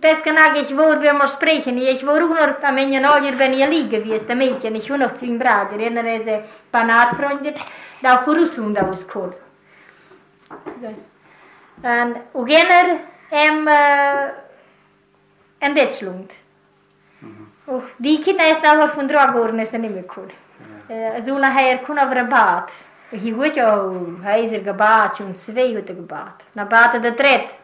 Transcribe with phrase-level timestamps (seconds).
[0.00, 1.78] Das kann ich wohl, wir sprechen.
[1.78, 4.74] Ich war auch noch am Ende Alter, wenn ich liege, wie es der Mädchen.
[4.76, 5.70] Ich war noch zwei Brüder.
[5.72, 7.54] Einer ist ein Banatfreund,
[8.02, 9.34] da vor Russland ausgekommen.
[11.82, 12.98] Und, und einer
[13.30, 14.28] im, äh,
[15.66, 16.32] in Deutschland.
[17.66, 20.28] Och die Kinder ist auch von Dragorn ist nicht mehr cool.
[20.88, 21.20] Ja.
[21.20, 22.70] So nachher kun over een bad.
[23.10, 26.42] Hier hoort je, hij is er gebaat, zo'n twee heeft er gebaat.
[26.52, 27.54] Na bad de tred.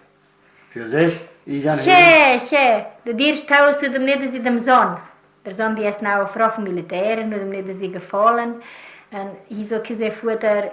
[0.69, 1.21] Für sich?
[1.47, 2.87] Ich an Tje, tje.
[3.03, 4.97] De eerste huis had hem net in de zon.
[5.43, 8.63] De zon die is nou vooral van militairen, had hem net in gevallen.
[9.11, 10.71] En hier zo ze voeter,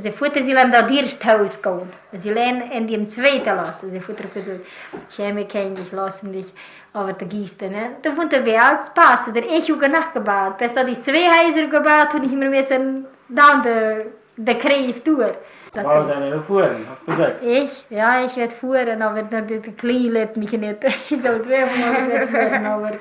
[0.00, 1.90] ze voeter zullen dat eerste huis gaan.
[2.20, 3.90] Ze leen in die tweede lassen.
[3.90, 4.60] Ze voeter gezegd,
[5.08, 6.52] Chemie ken dich, lassen dich.
[6.92, 7.90] Aber der Gießte, ne?
[8.02, 10.58] Da wohnt er wie als Pass, der ich auch nachgebaut.
[10.58, 14.06] Bis da die zwei Häuser gebaut und ich mir müssen dann de,
[14.36, 15.36] de Kreif durch.
[15.72, 17.42] Das war seine Fuhren, hast du gesagt?
[17.42, 17.84] Ich?
[17.90, 20.84] Ja, ich werde fuhren, aber der, der Kleine lädt mich nicht.
[21.10, 22.92] Ich soll dreimal nicht fuhren, aber...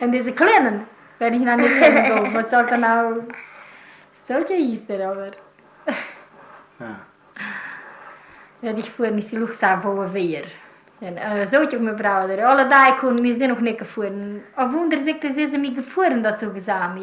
[0.00, 0.86] Und diese Kleinen,
[1.18, 3.22] wenn ich noch nicht kennengelernt was soll dann auch...
[4.14, 5.30] Solche ist er aber...
[6.80, 6.96] Ja.
[8.60, 10.42] Ja, ich nicht, ich sage, wo wir.
[11.00, 12.44] En uh, zo ook mijn broeder.
[12.44, 14.42] Alle dagen kon wir sind noch nicht gefahren.
[14.56, 16.98] Auf Wunder sagt, sie sind mich gefahren dazu gesagt.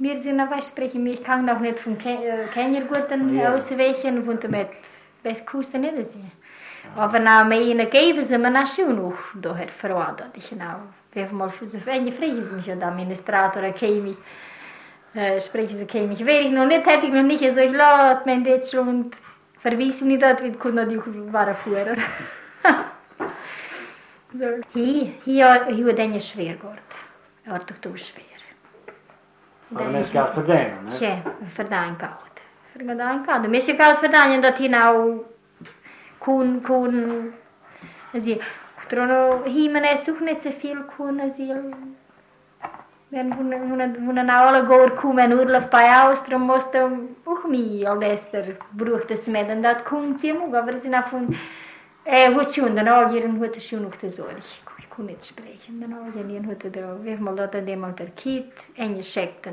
[0.00, 1.06] Aber wir sind was sprechen.
[1.06, 3.54] Ich kann noch nicht von Kennergurten ja.
[3.54, 4.68] ausweichen und mit
[5.22, 6.32] das kosten nicht sehen.
[6.96, 10.30] Aber na meine geben sie mir schon noch daher verraten.
[10.34, 10.80] Ich genau.
[11.12, 14.16] Wir haben mal für so eine Frage mich der Administrator käme.
[15.14, 16.14] Äh, sprechen sie käme.
[16.14, 19.16] Ich wäre ich noch nicht, hätte ich noch nicht so ich laut, mein Deutsch und
[19.58, 21.96] verwiesen nicht dort, wie konnte die waren vorher.
[24.72, 26.80] Hier, hier, hier den je schwer wordt.
[27.44, 28.22] Wordt toch toch schwer.
[28.22, 28.29] Aber
[29.70, 30.96] Vmes ga Ferdena, ne?
[30.98, 31.10] Še,
[31.54, 32.40] Ferdanka od.
[32.74, 33.46] Ferdanka od.
[33.46, 34.98] Vmes je prav s Ferdanjem, da ti nav
[36.18, 37.32] kun, kun,
[38.18, 38.42] zil.
[38.90, 41.70] Trono Jimenez uhnece fil kun, zil.
[43.10, 46.82] Men hon har alla går kumen urlaf pa ja ostrom måste
[47.26, 51.26] uh mi aldester bruhte smeden dat kun tjemu gavrzi na fun
[52.04, 54.52] e hoćun da na oljiren hoće šunuk uh, te zorih.
[55.00, 55.80] Kon niet spreken.
[55.80, 59.46] Dan al jaren wordt er, we hebben dat er iemand er kiet en je schekt